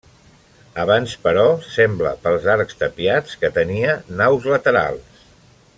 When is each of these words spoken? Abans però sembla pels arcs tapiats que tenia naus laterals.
Abans 0.83 1.11
però 1.25 1.43
sembla 1.75 2.15
pels 2.25 2.49
arcs 2.55 2.79
tapiats 2.81 3.37
que 3.43 3.53
tenia 3.59 3.95
naus 4.23 4.49
laterals. 4.55 5.25